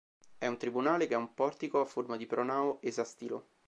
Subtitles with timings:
[0.39, 3.45] È un tribunale che ha un portico a forma di pronao esastilo.